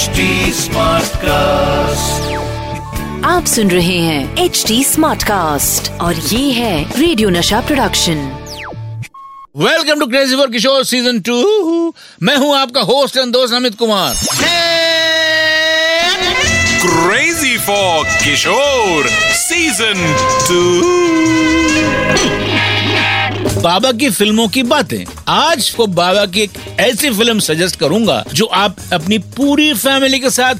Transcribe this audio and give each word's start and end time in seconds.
HD 0.00 0.20
cast 1.22 2.22
आप 3.24 3.44
सुन 3.44 3.70
रहे 3.70 3.98
हैं 3.98 4.44
एच 4.44 4.64
डी 4.68 4.84
स्मार्ट 4.84 5.22
कास्ट 5.22 6.00
और 6.00 6.14
ये 6.14 6.52
है 6.52 7.00
radio 7.00 7.30
Nasha 7.30 7.60
production 7.60 8.16
welcome 9.56 10.00
to 10.00 10.06
crazy 10.06 10.36
for 10.36 10.50
Kishore 10.50 10.84
season 10.84 11.20
two 11.20 11.94
मैं 12.22 12.36
हूँ 12.36 12.56
आपका 12.56 12.80
होस्ट 12.92 13.16
एंड 13.16 13.32
दोस्त 13.32 13.54
Amit 13.54 13.74
Kumar. 13.74 14.14
Crazy 16.84 17.58
for 17.58 18.04
Kishore 18.24 19.08
season 19.42 20.14
2. 20.48 22.59
बाबा 23.60 23.90
की 23.92 24.08
फ़िल्मों 24.10 24.48
की 24.48 24.62
बातें। 24.62 25.04
आज 25.28 25.68
को 25.70 25.86
बाबा 25.86 26.24
की 26.26 26.40
एक 26.40 26.50
ऐसी 26.80 27.10
फ़िल्म 27.10 27.38
सजेस्ट 27.38 27.76
करूँगा, 27.76 28.24
जो 28.32 28.44
आप 28.44 28.76
अपनी 28.92 29.18
पूरी 29.18 29.72
फैमिली 29.74 30.20
के 30.20 30.30
साथ 30.30 30.54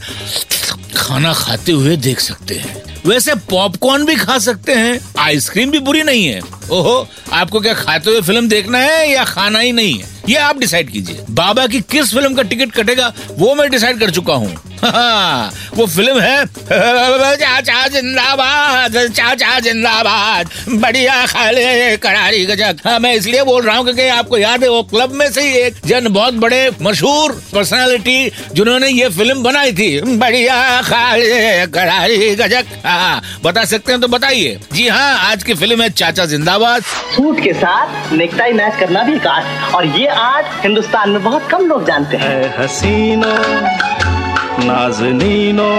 खाना 0.97 1.33
खाते 1.33 1.73
हुए 1.73 1.97
देख 1.97 2.21
सकते 2.21 2.55
हैं। 2.55 2.83
वैसे 3.07 3.35
पॉपकॉर्न 3.35 4.05
भी 4.05 4.17
खा 4.17 4.39
सकते 4.39 4.75
हैं, 4.75 5.01
आइसक्रीम 5.19 5.71
भी 5.71 5.79
बुरी 5.79 6.03
नहीं 6.03 6.27
है। 6.27 6.41
ओहो, 6.71 7.09
आपको 7.33 7.61
क्या 7.61 7.75
खाते 7.75 8.11
हुए 8.11 8.21
फ़िल्म 8.21 8.49
देखना 8.49 8.79
है 8.79 9.11
या 9.11 9.25
खाना 9.25 9.59
ही 9.59 9.73
नहीं 9.73 9.99
है? 9.99 10.09
ये 10.29 10.37
आप 10.37 10.59
डिसाइड 10.59 10.91
कीजिए। 10.91 11.25
बाबा 11.31 11.67
की 11.67 11.81
किस 11.81 12.13
फ़िल्म 12.15 12.35
का 12.35 12.43
टिकट 12.43 12.73
कटेगा, 12.73 13.13
वो 13.31 13.55
मैं 13.55 13.71
डिसाइड 13.71 14.01
कर 14.01 14.11
चुका 14.11 14.35
हूँ। 14.35 14.57
वो 14.83 15.87
फ़िल्म 15.87 16.21
है 16.21 16.45
चाचा 16.47 17.87
जिंदाबाद 17.89 18.97
चाचा 19.09 19.59
जिंदाबाद 19.61 20.49
बढ़िया 20.81 21.25
खाले 21.27 21.97
करारी 21.99 22.45
गजक। 22.47 22.81
हाँ 22.87 22.99
मैं 23.01 23.15
इसलिए 23.15 23.43
बोल 23.45 23.63
रहा 23.63 23.77
हूँ 23.77 23.85
क्योंकि 23.85 24.07
आपको 24.11 24.39
याद 24.39 24.63
है 24.65 24.69
वो 24.71 24.83
क्लब 24.91 25.13
में 25.13 25.31
से 25.33 25.43
ही 25.43 25.57
एक 25.59 25.75
जन 25.87 26.09
बहुत 26.13 26.35
बड़े 26.37 26.71
मशहूर 26.83 27.33
पर्सनालिटी 27.53 28.31
जिन्होंने 28.55 28.89
ये 28.89 29.09
फ़िल्म 29.11 29.43
बनाई 29.43 29.73
थी। 29.73 30.01
बढ़िया 30.17 30.61
खाले 30.83 31.67
करारी 31.69 32.35
गजक। 32.37 32.67
हाँ 32.87 33.23
बता 33.45 33.65
सकते 33.65 33.93
हैं 33.93 34.01
तो 34.01 34.09
बताइए। 34.09 34.59
जी 34.73 34.89
हाँ 34.89 35.31
आज 35.31 35.43
की 35.43 35.55
फ़िल्म 35.55 35.83
है 35.83 35.91
चाचा 35.91 36.27
जिंदाबाद। 36.27 36.83
सूट 37.17 37.41
के 37.43 37.53
साथ 37.55 38.13
नेकटाई 38.13 38.53
मैच 38.53 38.81
करना 38.81 39.03
भी 39.03 39.15
एक 39.15 39.27
आर्ट 39.27 39.75
और 39.75 39.87
ये 39.99 40.07
आर्ट 40.09 40.65
हिंदुस्तान 40.65 41.11
में 41.11 41.23
बहुत 41.25 41.49
कम 41.51 41.67
लोग 41.67 41.87
जानते 41.87 42.17
हैं। 42.17 42.29
है 42.31 42.49
हसीनो 42.59 43.35
नाजनीनो 44.65 45.71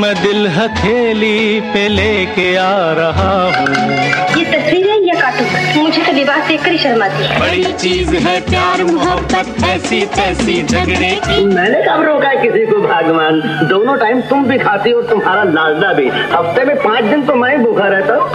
मैं 0.00 0.14
दिल 0.14 0.46
हथेली 0.48 1.60
पे 1.72 1.88
लेके 1.88 2.54
आ 2.56 2.92
रहा 2.98 3.32
हूँ। 3.56 3.66
ये 4.38 4.44
तस्वीर 4.44 4.88
है 4.90 4.96
या 5.06 5.14
कार्टून? 5.20 5.82
मुझे 5.82 6.02
तो 6.02 6.12
लिबास 6.12 6.46
देखकर 6.48 6.70
ही 6.70 6.78
शर्म 6.78 7.02
आती 7.02 7.24
है। 7.24 7.38
बड़ी 7.40 7.64
चीज़ 7.72 8.14
है 8.16 8.40
प्यार 8.40 8.82
मोहब्बत 8.84 9.64
ऐसी 9.68 10.00
तैसी 10.16 10.62
झगड़े 10.62 11.10
की। 11.26 11.44
मैंने 11.44 11.80
कब 11.82 12.02
रोका 12.02 12.28
है 12.28 12.36
किसी 12.36 12.64
को 12.66 12.78
भगवान? 12.82 13.40
दोनों 13.68 13.96
टाइम 13.96 14.20
तुम 14.28 14.44
भी 14.44 14.58
खाती 14.58 14.90
हो 14.90 15.02
तुम्हारा 15.10 15.42
लाजदा 15.50 15.92
भी। 15.92 16.08
हफ़्ते 16.08 16.64
में 16.64 16.76
पाँच 16.76 17.04
दिन 17.04 17.26
तो 17.26 17.34
मैं 17.34 17.62
भूखा 17.64 17.88
रहता 17.88 18.14
हूँ। 18.14 18.26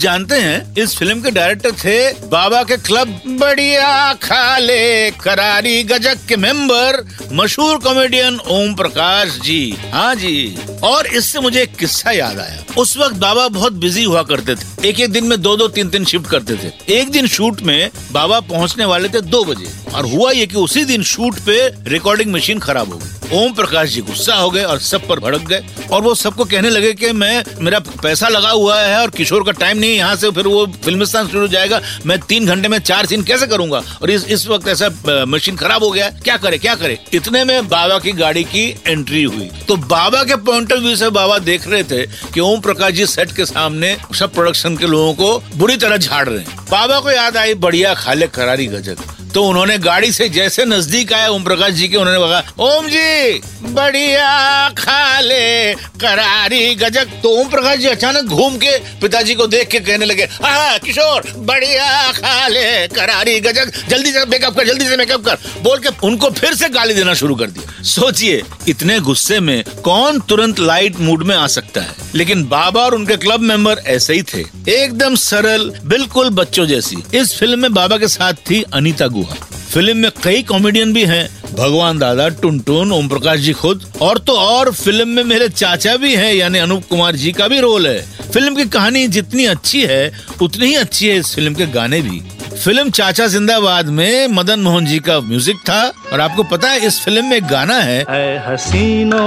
जानते 0.00 0.34
हैं, 0.34 0.74
इस 0.78 0.96
फ़िल्म 0.96 1.20
के 1.20 1.30
डायरेक्टर 1.30 1.72
थे 1.72 2.26
बाबा 2.28 2.62
के 2.62 2.76
क्लब 2.76 3.20
बढ़िया 3.40 4.12
खाले 4.14 5.10
करारी 5.10 5.82
गजक 5.82 6.24
के 6.28 6.36
मेंबर 6.36 7.02
मशहूर 7.32 7.78
कॉमेडियन 7.78 8.38
ओम 8.50 8.74
प्रकाश 8.74 9.38
जी। 9.44 9.76
हाँ 9.92 10.14
जी। 10.14 10.56
और 10.82 11.06
इससे 11.06 11.40
मुझे 11.40 11.62
एक 11.62 11.76
किस्सा 11.76 12.10
याद 12.10 12.38
आया। 12.38 12.64
उस 12.78 12.96
वक्त 12.96 13.16
बाबा 13.16 13.48
बहुत 13.48 13.72
बिज़ी 13.72 14.04
हुआ 14.04 14.22
करते 14.22 14.54
थे। 14.54 14.88
एक 14.88 15.00
एक 15.00 15.10
दिन 15.10 15.24
में 15.24 15.40
दो 15.42 15.56
दो 15.56 15.68
तीन 15.68 15.88
तीन 15.88 16.04
शिफ्ट 16.04 16.26
करते 16.26 16.56
थे। 16.56 16.72
एक 16.94 17.10
दिन 17.10 17.26
शूट 17.26 17.60
में 17.60 17.90
बाबा 18.12 18.40
पहुँचने 18.40 18.84
वाले 18.84 19.08
थे 19.08 19.20
दो 19.20 19.44
बजे। 19.44 19.72
और 19.94 20.06
हुआ 20.06 20.30
ये 20.30 20.46
कि 20.46 20.56
उसी 20.56 20.84
दिन 20.84 21.02
शूट 21.02 21.38
पे 21.38 21.58
रिकॉर्डिंग 21.90 22.32
मशीन 22.32 22.58
खराब 22.58 22.92
हो 22.92 22.98
गई। 22.98 23.16
ओम 23.38 23.52
प्रकाश 23.52 23.88
जी 23.88 24.00
गुस्सा 24.00 24.34
हो 24.34 24.50
गए 24.50 24.62
और 24.62 24.78
सब 24.78 25.06
पर 25.08 25.20
भड़क 25.20 25.40
गए। 25.40 25.64
और 25.92 26.02
वो 26.02 26.14
सबको 26.14 26.44
कहने 26.44 26.70
लगे 26.70 26.92
कि 26.92 27.12
मैं, 27.12 27.44
मेरा 27.60 27.78
पैसा 27.78 28.28
लगा 28.28 28.50
हुआ 28.50 28.80
है 28.80 29.00
और 29.00 29.10
किशोर 29.10 29.44
का 29.44 29.52
टाइम 29.52 29.78
नहीं 29.78 29.89
है 29.90 29.96
यहाँ 29.96 30.16
से 30.16 30.30
फिर 30.30 30.46
वो 30.46 30.66
फिल्मिस्तान 30.84 31.28
शुरू 31.28 31.48
जाएगा। 31.48 31.80
मैं 32.06 32.18
तीन 32.20 32.46
घंटे 32.46 32.68
में 32.68 32.78
चार 32.80 33.06
सीन 33.06 33.22
कैसे 33.22 33.46
करूँगा? 33.46 33.82
और 34.02 34.10
इस 34.10 34.24
इस 34.26 34.46
वक्त 34.48 34.68
ऐसा 34.68 34.88
मशीन 35.26 35.56
खराब 35.56 35.84
हो 35.84 35.90
गया 35.90 36.08
क्या 36.24 36.36
करे 36.36 36.58
क्या 36.58 36.74
करे? 36.74 36.98
इतने 37.14 37.44
में 37.44 37.68
बाबा 37.68 37.98
की 37.98 38.12
गाड़ी 38.12 38.44
की 38.44 38.68
एंट्री 38.86 39.22
हुई। 39.22 39.50
तो 39.68 39.76
बाबा 39.76 40.22
के 40.24 40.36
पॉइंट 40.38 40.72
ऑफ़ 40.72 40.80
व्यू 40.80 40.96
से 40.96 41.10
बाबा 41.10 41.38
देख 41.40 41.68
रहे 41.68 41.82
थे 41.84 42.06
कि 42.06 42.40
ओम 42.40 42.60
प्रकाश 42.60 42.92
जी 42.92 43.06
सेट 43.06 43.32
के 43.32 43.44
सामने 43.46 43.96
सब 44.18 44.34
प्रोडक्शन 44.34 44.76
के 44.76 44.86
लोगों 44.86 45.14
को 45.14 45.56
बुरी 45.56 45.76
तरह 45.76 45.96
झाड़ 45.96 46.28
रहे 46.28 46.38
हैं। 46.38 46.58
बाबा 46.70 47.00
को 47.00 47.10
याद 47.10 47.36
आई, 47.36 47.54
बढ़िया 47.56 47.94
खाले 47.94 48.26
करारी 48.28 48.66
गजक 48.66 49.19
तो 49.34 49.44
उन्होंने 49.44 49.78
गाड़ी 49.78 50.12
से 50.12 50.28
जैसे 50.28 50.64
नज़दीक 50.64 51.12
आया 51.12 51.28
ओम 51.28 51.44
प्रकाश 51.44 51.72
जी 51.72 51.88
के, 51.88 51.96
उन्होंने 51.96 52.20
कहा, 52.20 52.52
ओम 52.58 52.86
जी, 52.86 53.40
बढ़िया 53.64 54.68
खाले 54.68 55.74
करारी 55.74 56.74
गजक। 56.74 57.08
तो 57.22 57.28
ओम 57.30 57.48
प्रकाश 57.48 57.78
जी 57.78 57.86
अचानक 57.86 58.24
घूम 58.24 58.56
के 58.56 58.76
पिताजी 59.00 59.34
को 59.34 59.46
देख 59.46 59.68
के 59.68 59.80
कहने 59.80 60.06
लगे 60.06 60.22
हाँ 60.22 60.78
किशोर, 60.78 61.22
बढ़िया 61.36 62.12
खाले 62.12 62.86
करारी 62.88 63.38
गजक। 63.40 63.72
जल्दी 63.88 64.12
से 64.12 64.24
मेकअप 64.24 64.56
कर, 64.56 64.66
जल्दी 64.66 64.88
से 64.88 64.96
मेकअप 64.96 65.24
कर। 65.24 65.34
बोल 65.62 65.78
के 65.78 65.88
उनको 66.06 66.30
फिर 66.30 66.54
से 66.54 66.68
गाली 66.68 66.94
देना 66.94 67.14
शुरू 67.14 67.34
कर 67.34 67.50
दिया। 67.50 67.82
सोचिए, 67.82 68.42
इतने 68.68 68.98
गुस्से 69.00 69.40
में 69.40 69.62
कौन 69.84 70.20
तुरंत 70.20 70.60
लाइट 70.60 71.00
मूड 71.00 71.22
में 71.22 71.36
आ 71.36 71.46
सकता 71.46 71.80
है? 71.80 71.94
लेकिन 72.14 72.44
बाबा 72.44 72.80
और 72.80 72.94
उनके 72.94 73.16
क्लब 73.16 73.40
मेंबर 73.40 73.78
ऐसे 73.86 74.14
ही 74.14 74.22
थे। 74.22 74.44
एकदम 74.72 75.14
सरल, 75.14 75.72
बिल्कुल 75.84 76.30
बच्चों 76.30 76.66
जैसी। 76.66 76.96
इस 77.14 77.38
फ़िल्म 77.38 77.58
में 77.58 77.74
बाबा 77.74 77.98
के 77.98 78.08
साथ 78.08 78.32
थी 78.50 78.64
अनीता 78.74 79.06
गुहा 79.20 79.34
फ़िल्म 79.72 79.96
में 79.96 80.10
कई 80.22 80.42
कॉमेडियन 80.42 80.92
भी 80.92 81.04
हैं। 81.04 81.28
भगवान 81.54 81.98
दादा, 81.98 82.28
टुनटुन 82.42 82.92
ओम 82.92 83.08
प्रकाश 83.08 83.38
जी 83.40 83.52
खुद, 83.52 83.84
और 84.00 84.18
तो 84.18 84.32
और 84.32 84.72
फ़िल्म 84.72 85.08
में 85.08 85.24
मेरे 85.24 85.48
चाचा 85.48 85.96
भी 85.96 86.14
हैं, 86.14 86.32
यानी 86.34 86.58
अनूप 86.58 86.84
कुमार 86.90 87.16
जी 87.16 87.32
का 87.32 87.48
भी 87.48 87.60
रोल 87.60 87.86
है। 87.86 88.00
फ़िल्म 88.32 88.54
की 88.56 88.64
कहानी 88.68 89.06
जितनी 89.08 89.44
अच्छी 89.44 89.82
है, 89.82 90.12
उतनी 90.42 90.66
ही 90.66 90.74
अच्छी 90.74 91.08
है 91.08 91.16
इस 91.16 91.34
फ़िल्म 91.34 91.54
के 91.54 91.66
गाने 91.68 92.00
भी। 92.02 92.20
फ़िल्म 92.54 92.90
चाचा 92.90 93.26
जिंदाबाद 93.26 93.86
में 93.88 94.26
मदन 94.28 94.60
मोहन 94.60 94.86
जी 94.86 94.98
का 94.98 95.20
म्यूज़िक 95.20 95.56
था, 95.68 95.82
और 96.12 96.20
आपको 96.20 96.42
पता 96.46 96.70
है 96.70 96.86
इस 96.86 97.00
फ़िल्म 97.00 97.24
में 97.24 97.40
गाना 97.50 97.78
है। 97.80 98.02
हसीनो, 98.46 99.26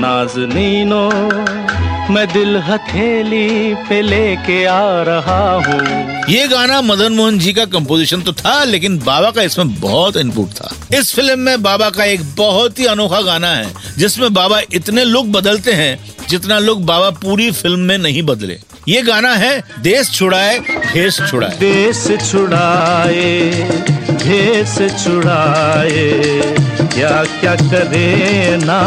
नाजनीनो 0.00 1.08
मैं 2.10 2.26
दिल 2.28 2.56
हथेली 2.56 3.74
पे 3.88 4.00
लेके 4.02 4.64
आ 4.64 5.02
रहा 5.02 5.42
हूँ। 5.56 5.80
ये 6.28 6.46
गाना 6.48 6.80
मदन 6.82 7.12
मोहन 7.12 7.38
जी 7.38 7.52
का 7.52 7.64
कंपोजिशन 7.64 8.22
तो 8.22 8.32
था, 8.32 8.64
लेकिन 8.64 8.98
बाबा 8.98 9.30
का 9.30 9.42
इसमें 9.42 9.74
बहुत 9.80 10.16
इनपुट 10.16 10.50
था। 10.50 10.70
इस 10.94 11.14
फ़िल्म 11.14 11.38
में 11.38 11.62
बाबा 11.62 11.90
का 11.90 12.04
एक 12.04 12.22
बहुत 12.36 12.78
ही 12.78 12.86
अनोखा 12.86 13.20
गाना 13.20 13.48
है, 13.48 13.72
जिसमें 13.98 14.32
बाबा 14.34 14.60
इतने 14.72 15.04
लुक 15.04 15.26
बदलते 15.28 15.72
हैं, 15.72 15.98
जितना 16.28 16.58
लुक 16.58 16.78
बाबा 16.78 17.10
पूरी 17.20 17.50
फ़िल्म 17.50 17.80
में 17.80 17.98
नहीं 17.98 18.22
बदले। 18.22 18.58
ये 18.88 19.00
गाना 19.02 19.32
है 19.34 19.62
देश 19.80 20.10
छुड़ाए 20.12 20.58
भेष 20.58 21.16
छुड़ाए। 21.30 21.56
देश 21.58 22.06
छुड़ाए 22.30 23.50
भेष 24.22 24.76
छुड़ाए। 25.04 26.08
क्या 26.94 27.10
क्या 27.40 27.54
करे 27.54 28.56
ना 28.56 28.80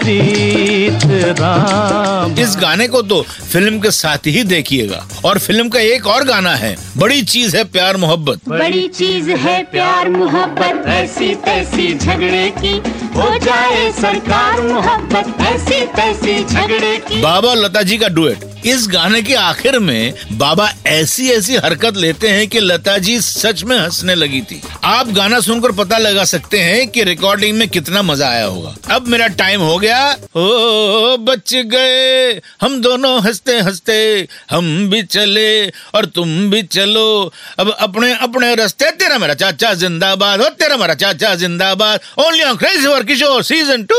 प्रीत 0.00 1.04
राम। 1.40 2.38
इस 2.38 2.56
गाने 2.60 2.86
को 2.88 3.02
तो 3.02 3.20
फ़िल्म 3.52 3.80
के 3.80 3.90
साथ 3.90 4.26
ही 4.26 4.42
देखिएगा। 4.44 5.04
और 5.24 5.38
फ़िल्म 5.38 5.68
का 5.68 5.80
एक 5.80 6.06
और 6.06 6.24
गाना 6.24 6.54
है 6.56 6.76
बड़ी 6.96 7.22
चीज़ 7.22 7.56
है 7.56 7.64
प्यार 7.64 7.96
मोहब्बत। 7.96 8.48
बड़ी 8.48 8.86
चीज़ 8.88 9.30
है 9.30 9.62
प्यार 9.72 10.08
मोहब्बत 10.08 10.86
ऐसी 10.88 11.34
तैसी 11.44 11.94
झगड़े 11.98 12.48
की 12.58 12.76
हो 13.16 13.36
जाए 13.38 13.90
सरकार 13.92 14.60
मोहब्बत 14.62 15.40
ऐसी 15.46 15.84
तैसी 15.96 16.44
झगड़े 16.44 16.96
की। 17.08 17.20
बाबा 17.22 17.48
और 17.48 17.56
लता 17.56 17.82
जी 17.82 17.98
का 17.98 18.08
डुएट। 18.08 18.49
इस 18.66 18.86
गाने 18.88 19.22
के 19.22 19.34
आखिर 19.34 19.78
में 19.78 20.14
बाबा 20.32 20.72
ऐसी 20.86 21.28
ऐसी 21.30 21.56
हरकत 21.56 21.96
लेते 21.96 22.28
हैं 22.28 22.48
कि 22.48 22.60
लता 22.60 22.98
जी 22.98 23.20
सच 23.20 23.62
में 23.62 23.78
हंसने 23.78 24.14
लगी 24.14 24.40
थी। 24.40 24.62
आप 24.84 25.08
गाना 25.08 25.40
सुनकर 25.40 25.72
पता 25.72 25.98
लगा 25.98 26.24
सकते 26.24 26.60
हैं 26.60 26.88
कि 26.88 27.04
रिकॉर्डिंग 27.04 27.58
में 27.58 27.68
कितना 27.68 28.02
मज़ा 28.02 28.28
आया 28.28 28.44
होगा। 28.44 28.74
अब 28.90 29.06
मेरा 29.06 29.26
टाइम 29.26 29.60
हो 29.60 29.78
गया। 29.78 30.12
ओ, 30.12 31.16
बच 31.16 31.54
गए। 31.54 32.32
हम 32.60 32.80
दोनों 32.80 33.20
हँसते 33.22 33.58
हँसते 33.60 34.28
हम 34.50 34.88
भी 34.90 35.02
चले 35.02 35.68
और 35.68 36.06
तुम 36.06 36.50
भी 36.50 36.62
चलो। 36.62 37.32
अब 37.58 37.76
अपने 37.80 38.12
अपने 38.14 38.54
रास्ते, 38.54 38.90
तेरा 38.90 39.18
मेरा 39.18 39.34
चाचा 39.34 39.74
जिंदाबाद 39.74 40.42
हो 40.42 40.48
तेरा 40.48 40.76
मेरा 40.76 40.94
चाचा 40.94 41.34
जिंदाबाद। 41.34 42.00
Only 42.18 42.42
on 42.42 42.56
crazy 42.56 42.86
for 42.86 43.04
Kishore 43.04 43.42
season 43.42 43.82
two 43.82 43.98